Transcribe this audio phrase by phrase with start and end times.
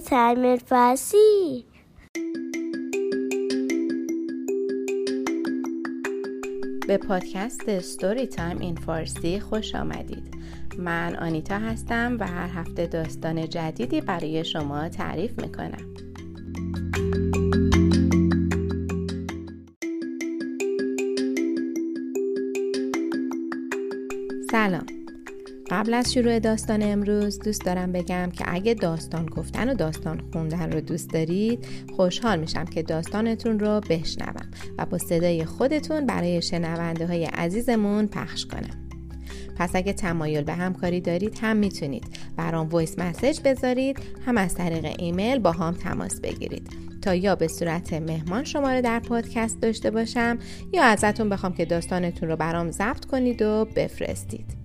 [0.00, 1.64] تعمیر فارسی
[6.88, 10.34] به پادکست ستوری تایم این فارسی خوش آمدید.
[10.78, 15.94] من آنیتا هستم و هر هفته داستان جدیدی برای شما تعریف می‌کنم.
[24.50, 25.01] سلام.
[25.72, 30.72] قبل از شروع داستان امروز دوست دارم بگم که اگه داستان گفتن و داستان خوندن
[30.72, 37.06] رو دوست دارید خوشحال میشم که داستانتون رو بشنوم و با صدای خودتون برای شنونده
[37.06, 38.88] های عزیزمون پخش کنم.
[39.56, 42.04] پس اگه تمایل به همکاری دارید هم می‌تونید
[42.36, 46.68] برام voice message بذارید هم از طریق ایمیل باهام تماس بگیرید.
[47.02, 50.38] تا یا به صورت مهمان شما رو در پادکست داشته باشم
[50.72, 54.61] یا ازتون بخوام که داستانتون رو برام ضبط کنید و بفرستید.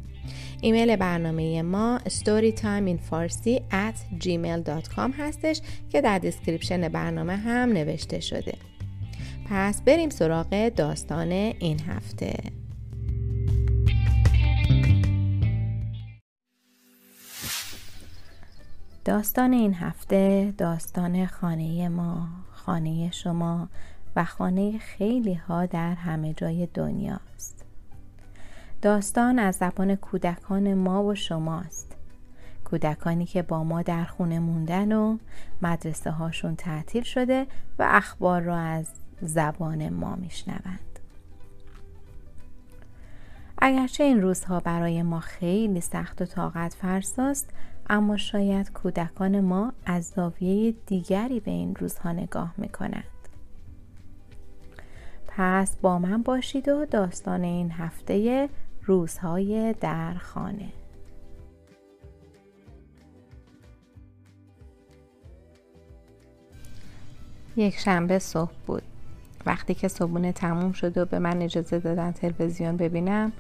[0.62, 8.58] ایمیل برنامه ما storytimeinfarsi at gmail.com هستش که در description برنامه هم نوشته شده.
[9.50, 12.34] پس بریم سراغ داستان این هفته.
[19.06, 23.70] داستان این هفته داستان خانه ما خانه شما
[24.16, 27.57] و خانه خیلی ها در همه جای دنیاست.
[28.82, 31.96] داستان از زبان کودکان ما و شماست.
[32.66, 35.18] کودکانی که با ما در خونه موندن و
[35.62, 37.48] مدرسه هاشون تعطیل شده
[37.80, 38.88] و اخبار را از
[39.22, 41.00] زبان ما میشنوند.
[43.58, 47.50] اگرچه این روزها برای ما خیلی سخت و طاقت فرساست
[47.90, 53.04] اما شاید کودکان ما از زاویه دیگری به این روزها نگاه می‌کنند.
[55.28, 58.50] پس با من باشید و داستان این هفته
[58.88, 60.70] روزهای در خانه
[67.56, 68.84] یک شنبه صبح بود.
[69.46, 73.32] وقتی که صبحونه تموم شد و به من اجازه دادن تلویزیون ببینم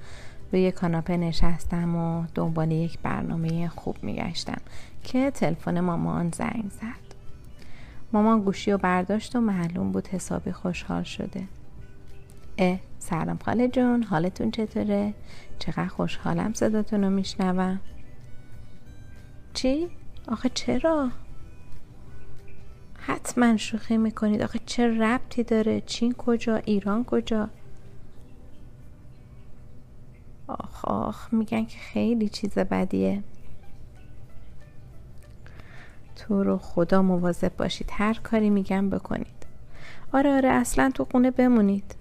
[0.51, 4.61] روی کاناپه نشستم و دنبال یک برنامه خوب میگشتم
[5.03, 7.07] که تلفن مامان زنگ زد.
[8.13, 11.43] مامان گوشی و برداشت و معلوم بود حسابی خوشحال شده.
[12.57, 15.13] اه سلام خاله جون حالتون چطوره؟
[15.59, 17.79] چقدر خوشحالم صداتون رو میشنوم
[19.53, 19.87] چی؟
[20.27, 21.11] آخه چرا؟
[22.99, 27.49] حتما شوخی می‌کنید آخه چه ربطی داره؟ چین کجا؟ ایران کجا؟
[30.47, 33.23] آخ آخ میگن که خیلی چیز بدیه
[36.15, 39.47] تو رو خدا مواظب باشید هر کاری میگم بکنید
[40.13, 41.95] آره آره اصلا تو خونه بمونید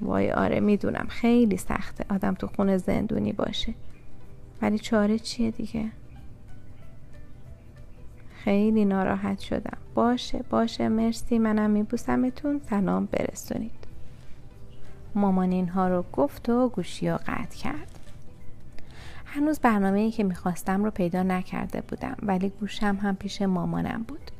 [0.00, 1.06] وای آره می‌دونم.
[1.08, 3.74] خیلی سخته آدم تو خونه زندونی باشه.
[4.62, 5.84] ولی چاره چیه دیگه؟
[8.44, 9.78] خیلی ناراحت شدم.
[9.94, 11.38] باشه باشه مرسی.
[11.38, 12.60] منم میبوسمتون.
[12.70, 13.86] سلام برسونید.
[15.14, 17.98] مامان اینها رو گفت و گوشی رو قطع کرد.
[19.26, 24.30] هنوز برنامه ای که می‌خواستم رو پیدا نکرده بودم ولی گوشم هم پیش مامانم بود.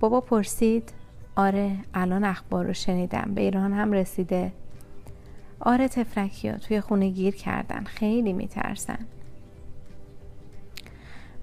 [0.00, 0.92] بابا پرسید
[1.36, 3.32] آره الان اخبار رو شنیدم.
[3.34, 4.52] به ایران هم رسیده.
[5.60, 7.84] آره تفرکی ها توی خونه گیر کردن.
[7.84, 8.98] خیلی میترسن.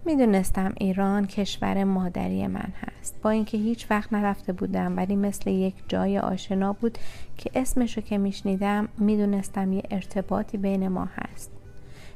[0.05, 3.21] می‌دونستم ایران کشور مادری من هست.
[3.21, 6.97] با اینکه هیچ وقت نرفته بودم ولی مثل یک جای آشنا بود
[7.37, 11.51] که اسمشو که میشنیدم می‌دونستم یه ارتباطی بین ما هست.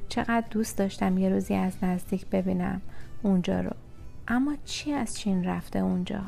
[0.10, 2.82] چقدر دوست داشتم یه روزی از نزدیک ببینم
[3.24, 3.72] اونجا رو.
[4.28, 6.22] اما چی از چین رفته اونجا؟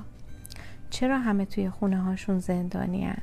[0.90, 3.22] چرا همه توی خونه هاشون زندانی هن؟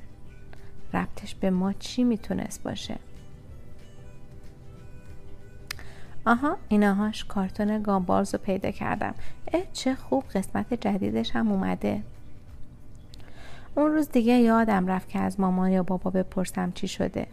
[0.94, 2.96] ربطش به ما چی می‌تونست باشه؟
[6.26, 9.14] آها ایناهاش کارتون گامبارز رو پیدا کردم.
[9.52, 12.02] اه چه خوب قسمت جدیدش هم اومده.
[13.74, 17.26] اون روز دیگه یادم رفت که از مامان یا بابا بپرسم چی شده.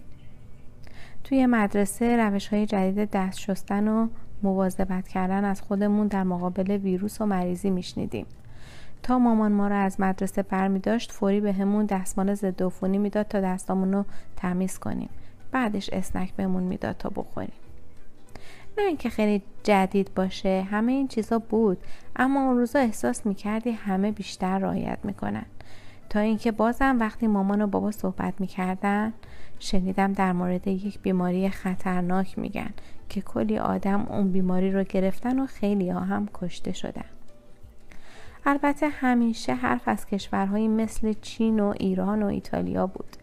[1.24, 4.08] توی مدرسه روش های جدید دست شستن و
[4.44, 8.26] مواظبت کردن از خودمون در مقابل ویروس و مریضی میشنیدیم.
[9.04, 13.28] تا مامان ما رو از مدرسه برمی داشت فوری به همون دستمال ضد عفونی می‌داد
[13.28, 14.06] تا دستامون رو
[14.36, 15.10] تمیز کنیم.
[15.52, 17.52] بعدش اسنک بهمون می‌داد تا بخوریم.
[18.78, 21.78] نه اینکه خیلی جدید باشه همه این چیزا بود
[22.16, 25.46] اما اون روزا احساس می‌کردی همه بیشتر رعایت می‌کنن.
[26.10, 29.14] تا اینکه بازم وقتی مامان و بابا صحبت می‌کردن
[29.60, 32.70] شنیدم در مورد یک بیماری خطرناک میگن
[33.10, 37.06] که کلی آدم اون بیماری رو گرفتن و خیلی ها هم کشته شدن.
[38.46, 43.18] البته همیشه حرف از کشورهایی مثل چین و ایران و ایتالیا بود.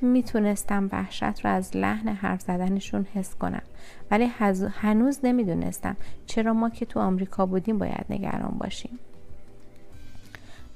[0.00, 3.62] می‌تونستم وحشت رو از لحن حرف زدنشون حس کنم
[4.10, 4.24] ولی
[4.80, 5.96] هنوز نمی‌دونستم
[6.26, 8.98] چرا ما که تو آمریکا بودیم باید نگران باشیم.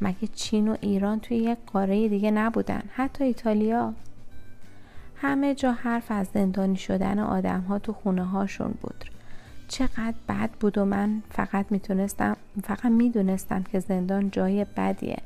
[0.00, 3.94] مگه چین و ایران توی یک قاره دیگه نبودن حتی ایتالیا؟
[5.16, 9.04] همه جا حرف از زندانی شدن آدم ها تو خونه هاشون بود.
[9.68, 15.18] چقدر بد بود و من فقط می‌تونستم فقط می‌دونستم که زندان جای بدیه.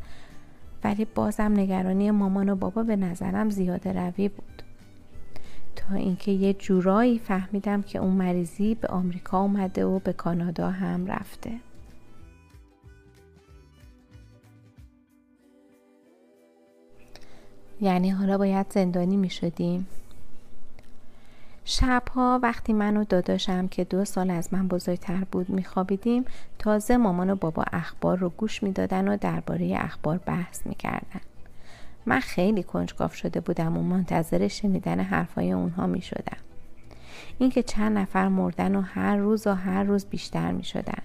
[0.85, 4.63] ولی بازم نگرانی مامان و بابا به نظرم زیاده روی بود.
[5.77, 11.07] تا اینکه یه جورایی فهمیدم که اون مریضی به آمریکا اومده و به کانادا هم
[11.07, 11.51] رفته.
[17.81, 19.87] یعنی حالا باید زندانی می شدیم
[21.65, 26.25] شبها وقتی من و داداشم که دو سال از من بزرگتر بود میخوابیدیم
[26.59, 31.21] تازه مامان و بابا اخبار رو گوش می‌دادن و درباره اخبار بحث می‌کردن.
[32.07, 36.39] من خیلی کنجکاو شده بودم و منتظر شنیدن حرفای اونها می‌شدم.
[37.39, 41.03] اینکه چند نفر مردن و هر روز و هر روز بیشتر می‌شدن.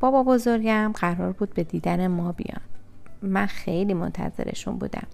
[0.00, 2.60] بابا بزرگم قرار بود به دیدن ما بیان.
[3.22, 5.06] من خیلی منتظرشون بودم.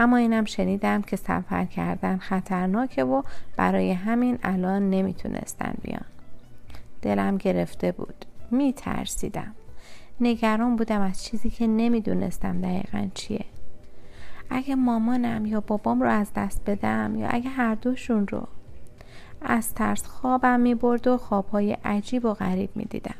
[0.00, 3.22] اما اینم شنیدم که سفر کردن خطرناکه و
[3.56, 6.04] برای همین الان نمی‌تونستن بیان.
[7.02, 8.24] دلم گرفته بود.
[8.50, 9.54] میترسیدم.
[10.20, 13.44] نگران بودم از چیزی که نمی‌دونستم دقیقا چیه.
[14.50, 18.48] اگه مامانم یا بابام رو از دست بدم یا اگه هر دوشون رو.
[19.42, 23.14] از ترس خوابم می‌برد و خوابهای عجیب و غریب می‌دیدم.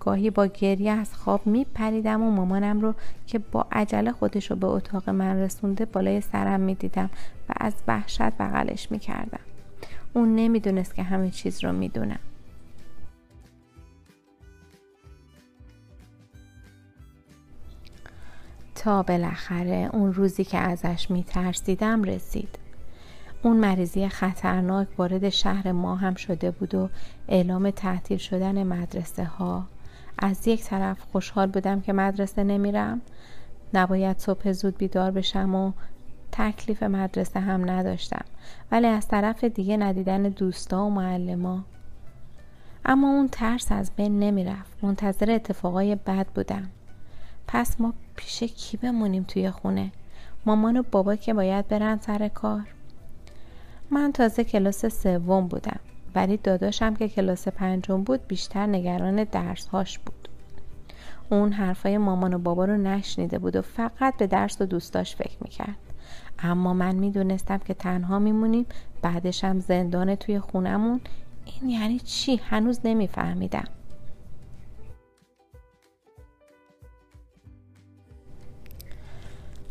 [0.00, 2.94] گاهی با گریه از خواب میپریدم و مامانم رو
[3.26, 7.10] که با عجله خودش رو به اتاق من رسونده بالای سرم می‌دیدم
[7.48, 9.40] و از وحشت بغلش می‌کردم.
[10.12, 12.18] اون نمی‌دونست که همه چیز رو می‌دونم.
[18.74, 22.58] تا بالاخره اون روزی که ازش میترسیدم رسید.
[23.42, 26.88] اون مریضی خطرناک وارد شهر ما هم شده بود و
[27.28, 29.66] اعلام تعطیل شدن مدرسه ها
[30.20, 33.00] از یک طرف خوشحال بودم که مدرسه نمیرم.
[33.74, 35.72] نباید صبح زود بیدار بشم و
[36.32, 38.24] تکلیف مدرسه هم نداشتم.
[38.72, 41.64] ولی از طرف دیگه ندیدن دوستا و معلما.
[42.84, 44.84] اما اون ترس از بین نمی‌رفت.
[44.84, 46.70] منتظر اتفاقای بد بودم.
[47.48, 49.92] پس ما پیش کی بمونیم توی خونه؟
[50.46, 52.62] مامان و بابا که باید برن سر کار.
[53.90, 55.80] من تازه کلاس سوم بودم.
[56.14, 60.28] ولی داداشم که کلاس پنجم بود بیشتر نگران درسهاش بود.
[61.30, 65.36] اون حرفای مامان و بابا رو نشنیده بود و فقط به درس و دوستاش فکر
[65.40, 65.76] می‌کرد.
[66.38, 68.66] اما من می‌دونستم که تنها میمونیم
[69.02, 71.00] بعدش هم زندان توی خونمون.
[71.44, 73.64] این یعنی چی؟ هنوز نمیفهمیدم.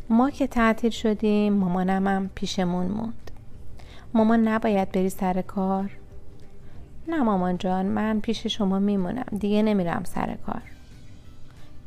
[0.09, 3.31] ما که تعطیل شدیم مامانم هم پیشمون موند.
[4.13, 5.98] مامان نباید بری سر کار.
[7.09, 9.37] نه مامان جان من پیش شما میمونم.
[9.39, 10.61] دیگه نمیرم سر کار.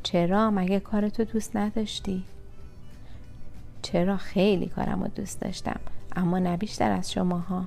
[0.02, 2.24] چرا؟ مگه کارتو دوست نداشتی؟
[3.82, 5.80] چرا؟ خیلی کارم رو دوست داشتم
[6.16, 7.64] اما نه بیشتر از شماها.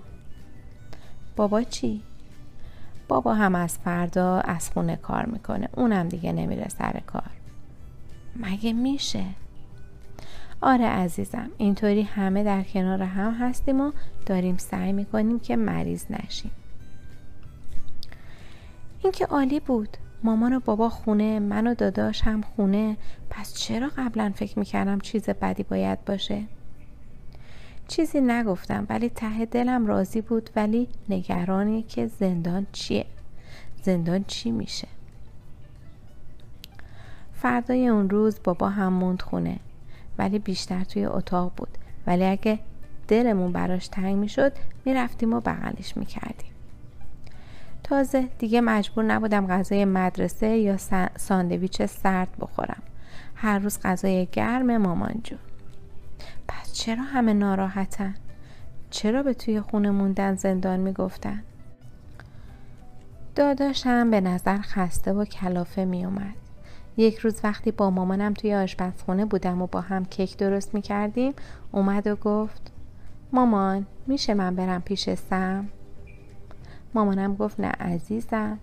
[1.36, 2.02] بابا چی؟
[3.07, 7.31] بابا هم از فردا از خونه کار می‌کنه اونم دیگه نمیره سر کار.
[8.36, 9.25] مگه میشه؟
[10.62, 13.92] آره عزیزم اینطوری همه در کنار هم هستیم و
[14.25, 16.52] داریم سعی می‌کنیم که مریض نشیم.
[19.06, 19.98] این که عالی بود.
[20.24, 22.98] مامان و بابا خونه من و داداش هم خونه.
[23.30, 26.44] پس چرا قبلا فکر می‌کردم چیز بدی باید باشه؟
[27.88, 33.06] چیزی نگفتم ولی ته دلم راضی بود ولی نگرانی که زندان چیه؟
[33.81, 34.88] زندان چی میشه؟
[37.33, 39.59] فردای اون روز بابا هم موند خونه
[40.18, 41.78] ولی بیشتر توی اتاق بود.
[42.07, 42.59] ولی اگه
[43.07, 44.54] دلمون براش تنگ می‌شد
[44.85, 46.55] می‌رفتیم و بغلش می‌کردیم.
[47.85, 50.77] تازه دیگه مجبور نبودم غذای مدرسه یا
[51.18, 52.83] ساندویچ سرد بخورم
[53.35, 55.39] هر روز غذای گرم مامان جون
[56.47, 58.13] پس چرا همه ناراحتن؟
[58.89, 61.44] چرا به توی خونه موندن زندان می‌گفتن؟
[63.35, 66.35] داداشم به نظر خسته و کلافه می اومد.
[66.97, 71.33] یک روز وقتی با مامانم توی آشپزخونه بودم و با هم کیک درست می کردیم
[71.71, 72.71] اومد و گفت
[73.31, 75.68] مامان میشه من برم پیش سم؟
[76.95, 78.59] مامانم گفت نه عزیزم.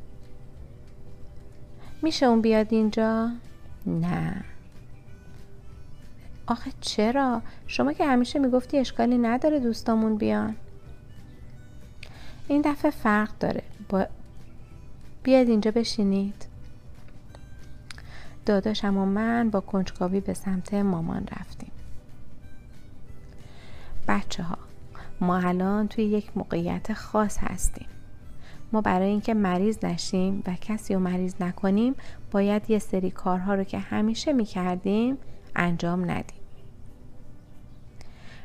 [2.03, 3.31] میشه اون بیاد اینجا؟
[3.87, 4.45] نه.
[6.47, 10.57] آخه چرا؟ شما که همیشه می‌گفتی اشکالی نداره دوستامون بیان.
[12.49, 13.63] این دفعه فرق داره.
[13.89, 14.07] با...
[15.23, 16.47] بیاد اینجا بشینید.
[18.47, 21.73] داداشم و من با کنجکاوی به سمت مامان رفتیم.
[24.09, 24.59] بچه ها
[25.21, 27.87] ما الان توی یک موقعیت خاص هستیم.
[28.73, 31.95] ما برای اینکه مریض نشیم و کسی رو مریض نکنیم
[32.31, 35.19] باید یه سری کارها رو که همیشه می‌کردیم
[35.57, 36.43] انجام ندیم.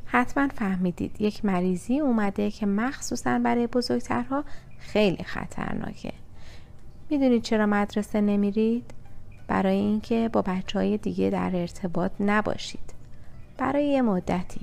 [0.06, 4.44] حتما فهمیدید یک مریضی اومده که مخصوصا برای بزرگترها
[4.80, 6.14] خیلی خطرناکه.
[7.10, 8.94] می‌دونید چرا مدرسه نمیرید؟
[9.48, 12.94] برای اینکه با بچه های دیگه در ارتباط نباشید.
[13.58, 14.62] برای یه مدتی.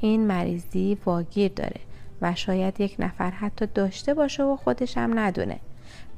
[0.00, 1.80] این مریضی واگیر داره.
[2.22, 5.60] و شاید یک نفر حتی داشته باشه و خودش هم ندونه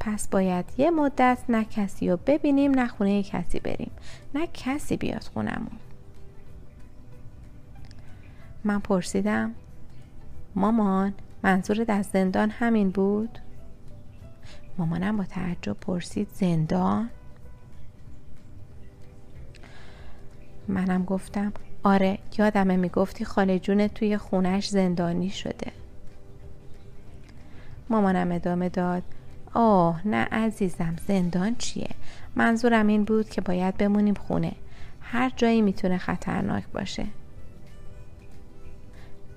[0.00, 3.90] پس باید یه مدت نه کسی رو ببینیم نه خونه کسی بریم
[4.34, 5.78] نه کسی بیاد خونمون
[8.64, 9.54] من پرسیدم
[10.54, 13.38] مامان منظور از زندان همین بود؟
[14.78, 17.10] مامانم با تعجب پرسید زندان؟
[20.68, 21.52] منم گفتم
[21.82, 25.72] آره یادمه می‌گفتی خاله جون توی خونش زندانی شده
[27.90, 29.02] مامانم ادامه داد.
[29.54, 31.88] آه نه عزیزم زندان چیه؟
[32.36, 34.52] منظورم این بود که باید بمونیم خونه.
[35.00, 37.04] هر جایی می‌تونه خطرناک باشه.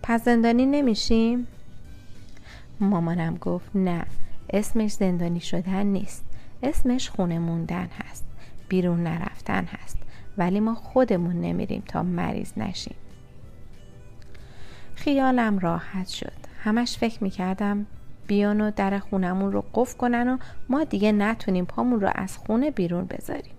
[0.04, 1.48] پس زندانی نمیشیم؟
[2.80, 4.06] مامانم گفت نه
[4.50, 6.26] اسمش زندانی شدن نیست.
[6.64, 8.26] اسمش خونه موندن هست.
[8.70, 9.98] بیرون نرفتن هست.
[10.38, 12.96] ولی ما خودمون نمیریم تا مریض نشیم.
[14.96, 16.34] خیالم راحت شد.
[16.64, 17.86] همش فکر می‌کردم
[18.32, 20.38] بیان و در خونمون رو قفل کنن و
[20.70, 23.54] ما دیگه نتونیم پامون رو از خونه بیرون بذاریم.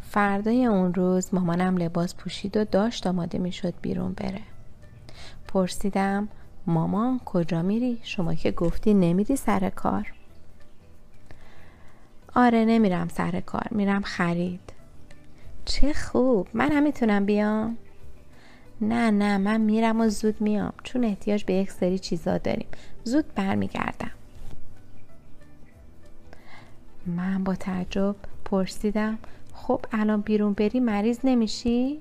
[0.00, 4.40] فردای اون روز مامانم لباس پوشید و داشت آماده می‌شد بیرون بره.
[5.48, 6.28] پرسیدم
[6.66, 10.12] مامان کجا میری؟ شما که گفتی نمیری سر کار.
[12.34, 14.72] آره نمیرم سر کار میرم خرید.
[15.64, 17.76] چه خوب من هم می‌تونم بیام؟
[18.80, 20.72] نه نه من میرم و زود میام.
[20.82, 22.68] چون احتیاج به یک سری چیزا داریم.
[23.04, 24.10] زود برمیگردم.
[27.06, 29.18] من با تعجب پرسیدم
[29.54, 32.00] خب الان بیرون بری مریض نمیشی؟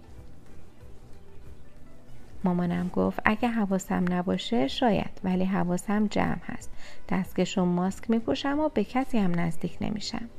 [2.44, 6.70] مامانم گفت اگه حواسم نباشه شاید ولی حواسم جمع هست.
[7.10, 10.30] دستکش و ماسک میپوشم و به کسی هم نزدیک نمیشم.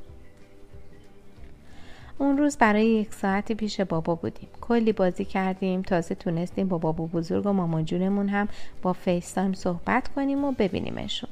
[2.21, 4.49] اون روز برای یک ساعتی پیش بابا بودیم.
[4.61, 8.47] کلی بازی کردیم تازه تونستیم با بابا بزرگ و مامان جونمون هم
[8.81, 11.29] با FaceTime صحبت کنیم و ببینیمشون.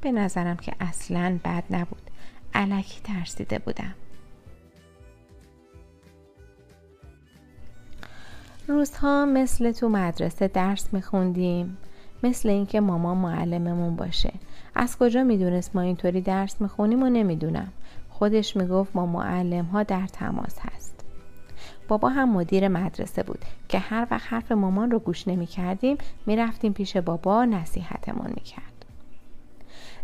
[0.00, 2.02] به نظرم که اصلا بد نبود.
[2.54, 3.94] الکی ترسیده بودم.
[8.68, 11.76] روزها مثل تو مدرسه درس میخوندیم
[12.22, 14.32] مثل اینکه ماما معلممون باشه.
[14.74, 17.72] از کجا می‌دونست ما اینطوری درس می‌خونیم و نمی‌دونم.
[18.18, 21.04] خودش می‌گفت ما معلم ها در تماس هست
[21.88, 25.96] بابا هم مدیر مدرسه بود که هر وقت حرف مامان رو گوش نمی کردیم
[26.26, 28.84] می رفتیم پیش بابا نصیحتمون می کرد.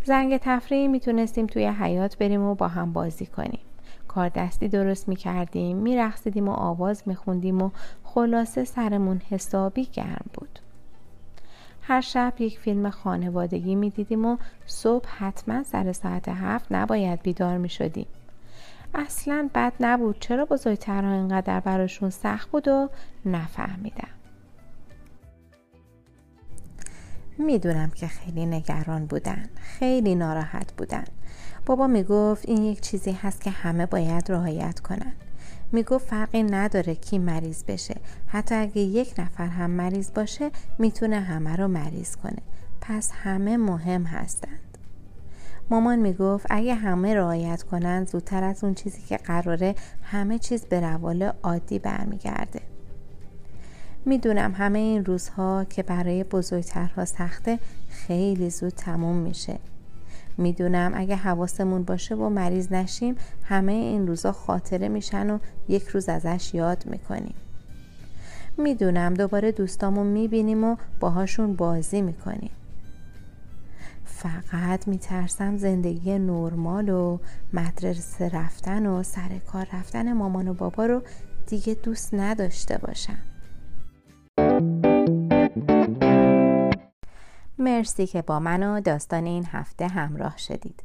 [0.05, 3.61] زنگ تفریحی می‌تونستیم توی حیات بریم و با هم بازی کنیم.
[4.09, 7.71] کار دستی درست می کردیم می رخصیدیم و آواز می خوندیم و
[8.05, 10.59] خلاصه سرمون حسابی گرم بود.
[11.83, 14.37] هر شب یک فیلم خانوادگی می دیدیم و
[14.67, 18.07] صبح حتما سر ساعت هفت نباید بیدار می شدیم.
[18.95, 22.89] اصلا بد نبود چرا بزرگترها اینقدر براشون سخت بود و
[23.27, 24.09] نفهمیدم.
[27.39, 31.05] می‌دونم که خیلی نگران بودن خیلی ناراحت بودن
[31.67, 35.13] بابا می‌گفت این یک چیزی هست که همه باید رعایت کنن
[35.73, 37.97] می‌گفت فرقی نداره کی مریض بشه.
[38.27, 42.43] حتی اگه یک نفر هم مریض باشه می‌تونه همه رو مریض کنه.
[42.81, 44.79] پس همه مهم هستند.
[45.71, 50.81] مامان می‌گفت اگه همه رعایت کنن زودتر از اون چیزی که قراره همه چیز به
[50.81, 52.61] روال عادی برمیگرده.
[54.05, 57.59] می‌دونم همه این روزها که برای بزرگترها سخته
[57.91, 59.59] خیلی زود تموم میشه.
[60.39, 60.93] می‌دونم.
[60.95, 66.55] اگه حواسمون باشه و مریض نشیم همه این روزا خاطره میشن و یک روز ازش
[66.55, 67.35] یاد می‌کنیم.
[68.59, 72.51] می‌دونم دوباره دوستامون می‌بینیم و باهاشون بازی می‌کنیم.
[74.05, 77.19] فقط میترسم زندگی نرمال و
[77.53, 81.03] مدرسه رفتن و سر کار رفتن مامان و بابا رو
[81.47, 83.32] دیگه دوست نداشته باشم.
[87.63, 90.83] مرسی که با من و داستان این هفته همراه شدید.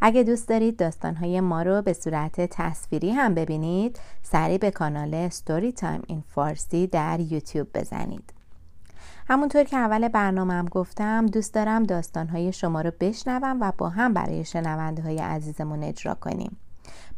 [0.00, 5.72] اگه دوست دارید داستانهای ما رو به صورت تصویری هم ببینید سری به کانال Story
[5.72, 8.32] Time in Farsi در یوتیوب بزنید.
[9.28, 14.44] همونطور که اول برنامهم گفتم دوست دارم داستانهای شما رو بشنوم و با هم برای
[14.44, 16.56] شنونده های عزیزمون اجرا کنیم.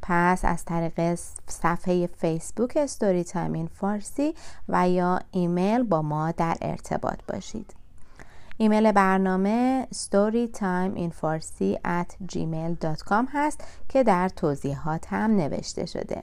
[0.03, 4.35] پس از طریق صفحه فیسبوک Story Time in Farsi
[4.69, 7.84] و یا ایمیل با ما در ارتباط باشید.
[8.57, 16.23] ایمیل برنامه storytimeinfarsi at gmail.com هست که در توضیحات هم نوشته شده.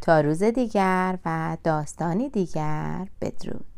[0.00, 3.69] تا روز دیگر و داستانی دیگر بدرود.